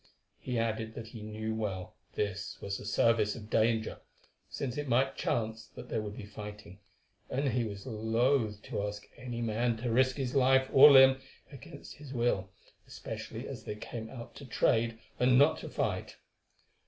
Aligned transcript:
He 0.39 0.57
added 0.57 0.95
that 0.95 1.09
he 1.09 1.21
knew 1.21 1.53
well 1.53 1.93
this 2.13 2.59
was 2.59 2.79
a 2.79 2.85
service 2.87 3.35
of 3.35 3.51
danger, 3.51 3.99
since 4.49 4.75
it 4.75 4.87
might 4.87 5.15
chance 5.15 5.67
that 5.75 5.89
there 5.89 6.01
would 6.01 6.17
be 6.17 6.25
fighting, 6.25 6.79
and 7.29 7.49
he 7.49 7.65
was 7.65 7.85
loth 7.85 8.63
to 8.63 8.81
ask 8.81 9.07
any 9.15 9.43
man 9.43 9.77
to 9.77 9.91
risk 9.91 10.17
life 10.33 10.67
or 10.73 10.89
limb 10.89 11.21
against 11.51 11.97
his 11.97 12.15
will, 12.15 12.49
especially 12.87 13.47
as 13.47 13.65
they 13.65 13.75
came 13.75 14.09
out 14.09 14.33
to 14.37 14.45
trade 14.47 14.97
and 15.19 15.37
not 15.37 15.59
to 15.59 15.69
fight. 15.69 16.15